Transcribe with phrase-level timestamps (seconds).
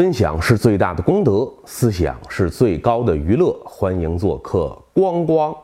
[0.00, 3.54] 分享是最大的功德，思想是最高的娱乐。
[3.66, 5.54] 欢迎做客光光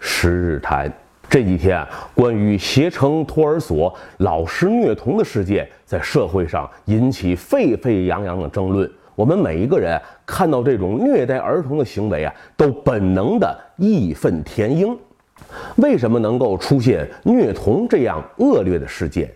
[0.00, 0.92] 十日谈。
[1.30, 8.90] 这几天，关于携程托儿所老师虐童的事件，在社会上引起沸沸扬扬的争论。
[9.14, 14.98] 我们每一个人看到这种虐待儿童的行为啊，都本能的义愤填膺。
[15.76, 19.32] 为什么能够出现虐童这样恶劣的事件？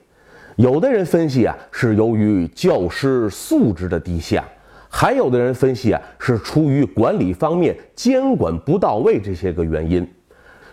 [0.56, 4.42] 有的人分析啊，是由于教师素质的低下；
[4.88, 10.06] 还有的人分析啊，是出于管理方面监管不到位这些个原因。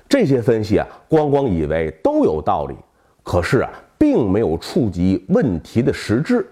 [0.09, 2.75] 这些分析啊，光光以为都有道理，
[3.23, 6.45] 可是啊，并没有触及问题的实质。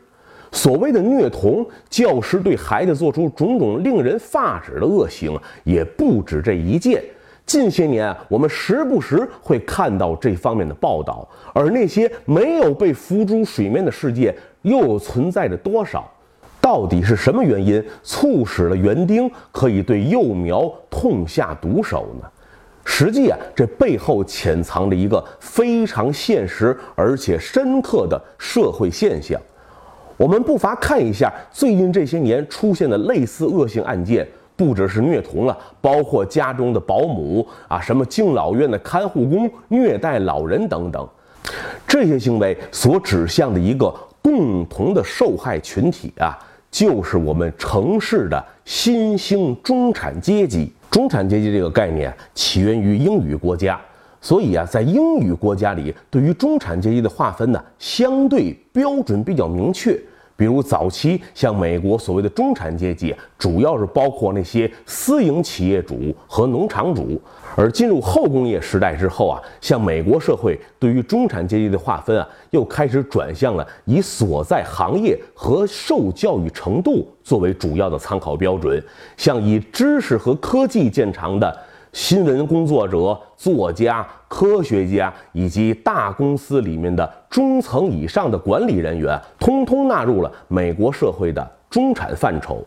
[0.51, 7.03] 所谓的虐童，教师对孩子做出种种令人发指的恶行，也不止这一件。
[7.45, 16.11] 近些年，我们时不时会看到这方面的报道，而那些没有被浮出水面的世界又存在着多少？
[16.59, 22.27] 到底是什么原因促使了园丁可以对幼苗痛下毒手呢？
[22.83, 29.39] 实际啊，这背后潜藏着一个非常现实而且深刻的社会现象。
[30.17, 34.27] 我们不乏看一下最近这些年出现的类似恶性案件。
[34.55, 41.07] 不只是虐童了，包括家中的保姆啊，什么敬老院的看护工虐待老人等等，
[41.87, 46.37] 这些行为所指向的一个共同的受害群体啊，
[46.71, 50.71] 就是我们城市的新兴中产阶级。
[50.89, 53.77] 中产阶级这个概念起源于英语国家，
[54.21, 59.99] 所以啊，在英语国家里，对于中产阶级的划分呢，相对标准比较明确。
[60.37, 67.17] 比如早期像美国所谓的中产阶级，主要是包括那些私营企业主和农场主；
[67.55, 78.83] 而进入后工业时代之后啊，像美国社会对于中产阶级的划分啊，又开始转向了以所在行业和受教育程度作为主要的参考标准，
[79.15, 81.57] 像以知识和科技见长的。
[81.95, 92.61] 新闻工作者、作家、科学家以及大公司里面的中层以上的管理人员，通通纳入了美国社会的中产范畴。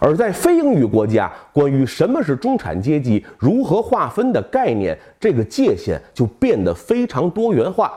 [0.00, 7.92] 而在非英语国家，关于什么是中产阶级、如何划分的概念，这个界限就变得非常多元化。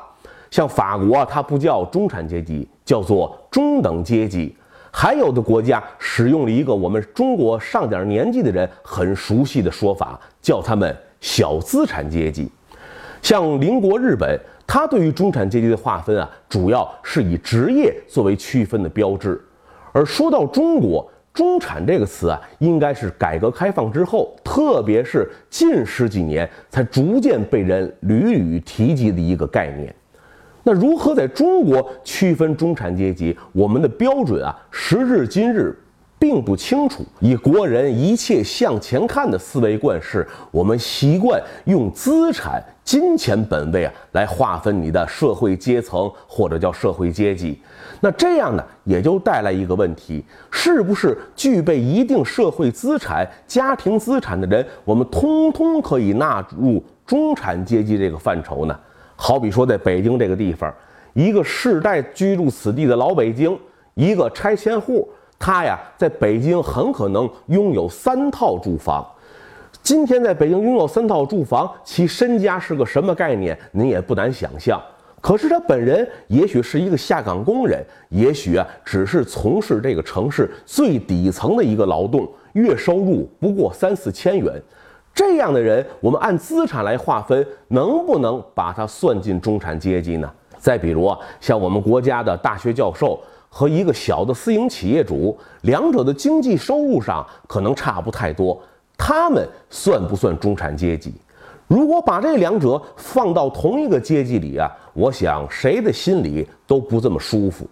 [0.51, 4.53] 像法国，它不叫中产阶级，叫做中等阶级。
[4.97, 12.49] 还有的国家使用了一个我们中国上点年纪的人很熟悉的说法，叫他们小资产阶级。
[13.21, 19.43] 像邻国日本，它对于中产阶级的划分啊，主要是以职业作为区分的标志。
[19.91, 29.93] 而说到中国，中产这个词啊，应该是改革开放之后，特别是近十几年才逐渐被人屡屡提及的一个概念。
[30.67, 33.37] 那如何在中国区分中产阶级？
[33.51, 35.77] 我们的标准啊，时至今日
[36.17, 37.05] 并不清楚。
[37.19, 47.61] 以国人一切向前看的思维惯式，我们习惯用资产、金钱本位啊来划分你的社会阶层或者叫社会阶级。
[48.01, 58.75] 那这样呢，也就带来一个问题：是不是具备一定社会资产、家庭资产的人，我们通通可以纳入中产阶级这个范畴呢？
[59.15, 60.73] 好比说，在北京这个地方，
[61.13, 63.57] 一个世代居住此地的老北京，
[63.93, 65.07] 一个拆迁户，
[65.39, 69.05] 他呀，在北京很可能拥有三套住房。
[69.81, 73.57] 今天在北京拥有三套住房，其身家是个什么概念？
[73.71, 74.81] 您也不难想象。
[75.21, 84.61] 可是他本人也许是一个下岗工人，也许啊，只是从事这个城市最底层的一个劳动，月收入不过三四千元。
[85.15, 90.29] 这样的人，我们按资产来划分，能不能把他算进中产阶级呢？
[90.57, 93.17] 再比如啊，像我们国家的大学教授
[93.47, 98.61] 和一个小的私营企业主，两者的经济收入上可能差不太多，
[98.97, 101.13] 他们算不算中产阶级？
[101.67, 107.65] 如果把这两者放到同一个阶级里啊，我想谁的心里都不这么舒服。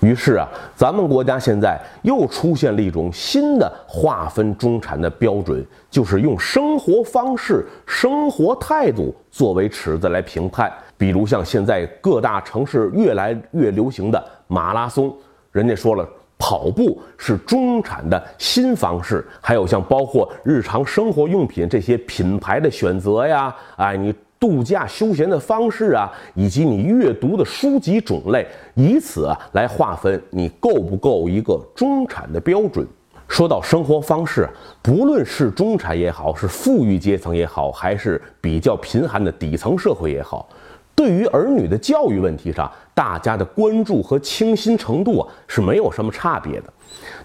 [0.00, 10.70] 于是啊，咱们国家现在又出现了一种新的划分中产的标准，就是用生活方式、生活态度作为尺子来评判。
[10.98, 15.14] 比如像现在各大城市越来越流行的马拉松，
[15.52, 16.06] 人家说了，
[16.38, 19.26] 跑步是中产的新方式。
[19.40, 24.14] 还有像包括日常生活用品这些品牌的选择呀，哎，你。
[24.44, 32.86] 度假休闲的方式啊，以及你阅读的书籍种类，以此来划分你够不够一个中产的标准。
[33.26, 34.46] 说到生活方式，
[34.82, 40.46] 不论是中产也好，是富裕阶层也好，还是比较贫寒的底层社会也好，
[40.94, 46.73] 对于儿女的教育问题上，大家的关注和倾心程度啊是没有什么差别的。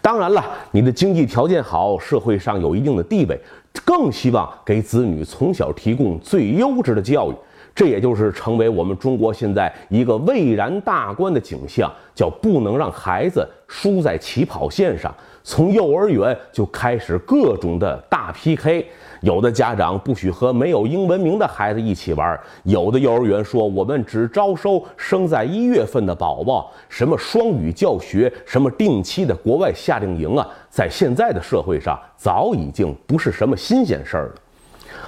[0.01, 3.39] 当然了，你的经济条件好，社会上有一定的地位，
[3.85, 7.35] 更希望给子女从小提供最优质的教育。
[7.75, 15.13] 这也就是成为我们中国现在一个蔚然大观的景象，叫不能让孩子输在起跑线上。
[15.43, 18.85] 从幼儿园就开始各种的大 PK，
[19.21, 34.35] 有的家长不许和没有英文名的孩子一起玩，有的幼儿园说我们只招收生在一月份的宝宝，什么双语教学，什么定期的国外夏令营啊，在现在的社会上早已经不是什么新鲜事儿了。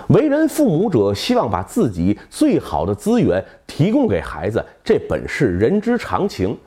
[0.07, 6.57] 为人父母者希望把自己最好的资源提供给孩子，这本是人之常情。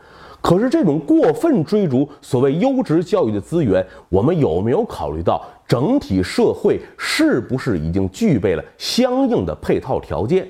[0.44, 10.46] 可是，这种过分追逐所谓优质教育的资源，我们有没有考虑到整体社会是不是已经具备了相应的配套条件？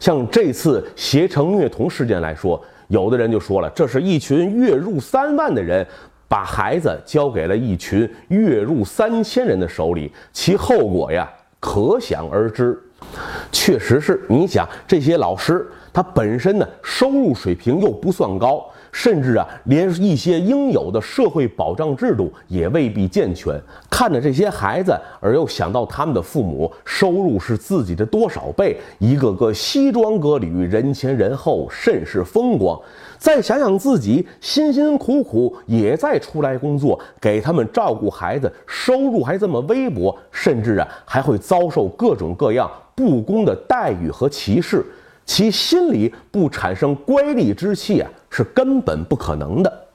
[0.00, 5.86] 像这次携程虐童事件来说，有的人就说了，这是一群月入三万的人
[6.26, 11.30] 把孩子交给了一群月入三千人的手里，其后果呀，
[11.60, 12.76] 可想而知。
[13.52, 18.68] 确实是，你想这些老师，他本身呢收入水平又不算高。
[18.92, 23.60] 甚至啊，连一些应有的社会保障制度也未必健全。
[23.88, 32.80] 看着这些孩子，而又想到他们的父母收入是自己的多少倍，一个个西装革履、人前人后，甚是风光。
[33.18, 44.84] 再想想自己辛辛苦苦也在出来工作，给他们照顾孩子，收入还这么微薄，甚至啊还会遭受各种各样不公的待遇和歧视。
[45.26, 49.86] 其心里不产生乖戾之气啊，是根本不可能的。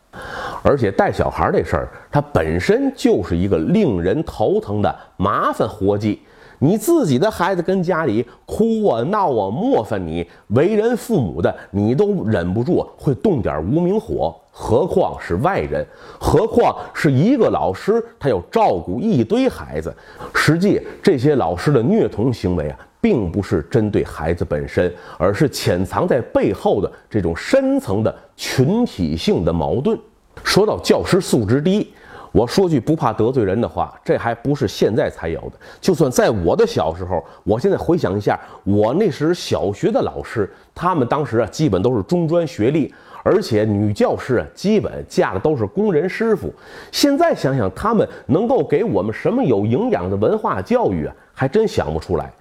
[0.62, 6.22] 而且带小孩这事儿，它本身就是一个令人头疼的麻烦活计。
[6.58, 15.86] 你自己的孩子跟家里哭啊闹啊磨烦你，为人父母的你都忍不住会动点无名火，何况是外人？
[16.18, 19.94] 何况是一个老师，他要照顾一堆孩子。
[20.34, 22.80] 实际这些老师的虐童行为啊。
[23.02, 29.98] 并不是针对孩子本身，而是潜藏在背后的这种深层的群体性的矛盾。
[30.44, 31.92] 说到教师素质低，
[32.32, 35.54] 我说句不怕得罪人的话，这还不是现在才有的。
[35.80, 42.94] 就算在我的小时候，我现在回想一下，我那时小学的老师，他们当时啊，基本都是中专学历，
[43.24, 46.54] 而且女教师啊，基本嫁的都是工人师傅。
[46.92, 52.32] 现在想想，他们能够给我们什么有营养的文化教育啊，还真想不出来。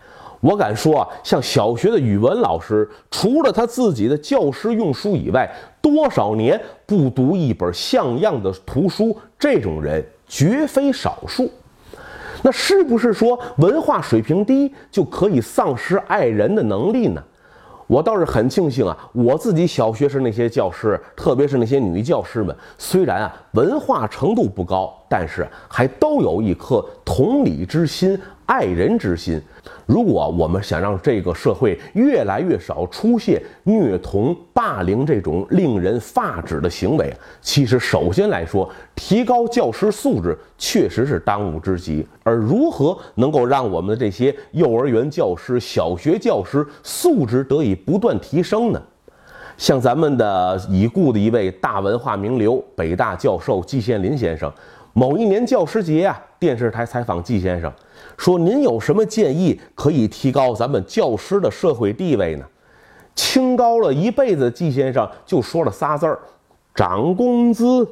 [0.44, 5.50] 我敢说啊，像小学的语文老师，除了他自己的教师用书以外，
[5.80, 11.50] 多少年不读一本像样的图书，这种人绝非少数。
[12.42, 17.24] 那是不是说文化水平低就可以丧失爱人的能力呢？
[17.86, 28.20] 我倒是很庆幸啊，我自己小学时那些教师，特别是那些女教师们，虽然啊文化程度不高，但是还都有一颗同理之心。
[28.46, 29.40] 爱人之心。
[29.86, 37.12] 如果我们想让这个社会越来越少出现虐童、霸凌这种令人发指的行为，
[37.42, 42.06] 其实首先来说，提高教师素质确实是当务之急。
[42.22, 48.82] 而如何能够让我们的这些幼儿园教师、小学教师素质得以不断提升呢？
[49.56, 54.50] 像咱们的已故的一位大文化名流、北大教授季羡林先生，
[54.94, 57.70] 某一年教师节啊，电视台采访季先生。
[58.16, 62.44] 说您有什么建议可以提高咱们教师的社会地位呢？
[63.14, 66.18] 清高了一辈子季先生就说了仨字儿：
[66.74, 67.88] 涨工资。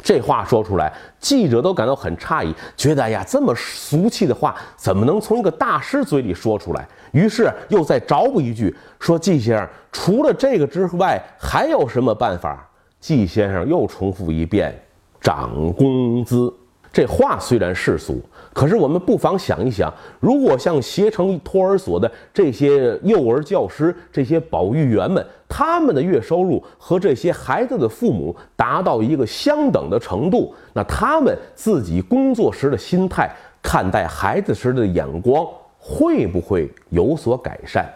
[0.00, 6.88] 这话说出来，记者都感到很诧异，觉得哎呀，这么俗气的话怎么能从一个大师嘴里说出来？
[7.12, 12.68] 于是又再找补一句，说季先生除了这个之外还有什么办法？
[13.00, 14.76] 季先生又重复一遍：
[15.20, 16.52] 涨工资。
[16.92, 18.20] 这话虽然世俗。
[18.52, 33.30] 可是我们不妨想一想，如果像携程托儿所的这些幼儿教师、这些保育员们，他们的月收入和这些孩子的父母达到一个相等的程度，那他们自己工作时的心态、
[33.62, 35.46] 看待孩子时的眼光
[35.78, 37.88] 会不会有所改善？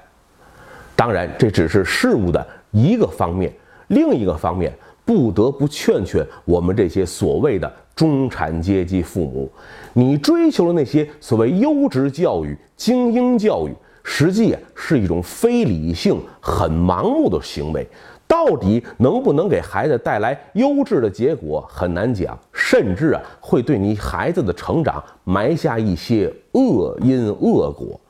[0.94, 3.52] 当然，这只是事物的一个方面，
[3.88, 4.72] 另一个方面。
[5.04, 9.50] 不得不劝劝我们这些所谓的中产阶级父母，
[9.92, 17.86] 你追求的那些所谓优质教育、精英教育，实际啊是一种非理性、很盲目的行为。
[18.26, 28.00] 到底能不能给孩子带来优质的结果，很难讲，甚至啊，会对你孩子的成长埋下一些恶因恶果。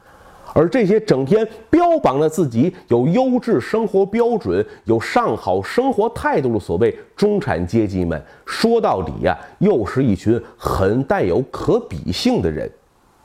[0.54, 12.70] 而这些整天标榜着自己有优质生活标准、有上好生活态度的所谓中产阶级们，说到底呀，又是一群很带有可比性的人。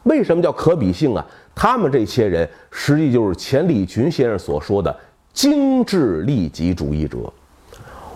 [0.04, 1.26] 为什么叫可比性啊？
[1.54, 4.96] 他们这些人实际就是钱理群先生所说的
[5.34, 7.18] 精致利己主义者。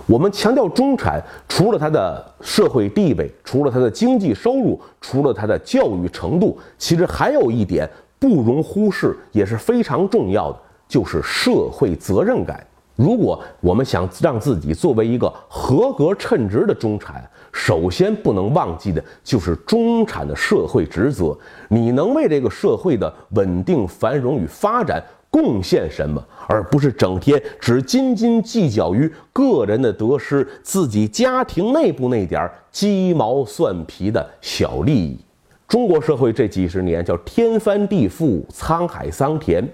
[0.07, 7.89] 我们强调中产，除了他的社会地位，除了他的经济收入，除了他的教育程度，其实还有一点。
[8.21, 12.63] 不容忽视也是非常重要的，就是社会责任感。
[12.95, 21.35] 如果我们想让自己作为一个合格称职的中产，首先不能忘记的就是中产的社会职责。
[21.67, 35.17] 你能为这个社会的稳定繁荣与发展贡献什么，而不是整天只斤斤计较于个人的得失，自己家庭内部那点鸡毛蒜皮的小利益。
[35.71, 39.65] 中国社会这几十年叫天翻地覆、沧海桑田。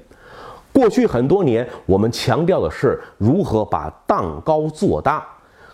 [0.72, 5.26] 过去很多年，我们强调的是如何把蛋糕做大，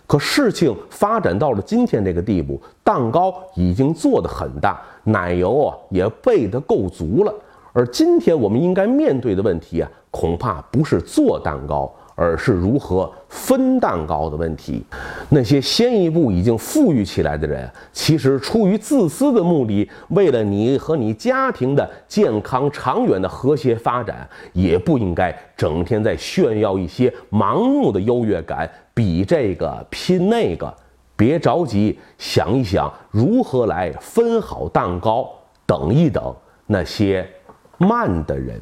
[0.06, 7.34] 可事情发展到了今天这个地步，蛋糕已经做得很大，奶油啊也备得够足了。
[7.74, 11.94] 而今天我们应该面对的问题啊，恐怕不是做蛋糕。
[12.14, 14.84] 而是如何分蛋糕的问题。
[15.28, 30.72] 那些先一步已经富裕起来的人，其实出于自私的目的，为了你和你家庭的健康长远的和谐发展，也不应该整天在炫耀一些盲目的优越感，比这个拼那个。
[31.16, 35.30] 别着急，想一想如何来分好蛋糕，
[35.64, 36.34] 等一等
[36.66, 37.24] 那些
[37.78, 38.60] 慢的人。